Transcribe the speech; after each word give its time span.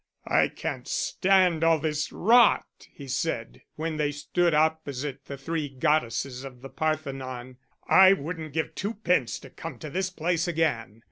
"I 0.25 0.47
can't 0.47 0.87
stand 0.87 1.63
all 1.63 1.77
this 1.77 2.11
rot," 2.11 2.87
he 2.91 3.07
said, 3.07 3.61
when 3.75 3.97
they 3.97 4.11
stood 4.11 4.55
opposite 4.55 5.25
the 5.25 5.37
three 5.37 5.69
goddesses 5.69 6.43
of 6.43 6.63
the 6.63 6.69
Parthenon; 6.69 7.57
"I 7.87 8.13
wouldn't 8.13 8.53
give 8.53 8.73
twopence 8.73 9.37
to 9.41 9.51
come 9.51 9.77
to 9.77 9.91
this 9.91 10.09
place 10.09 10.47
again." 10.47 10.99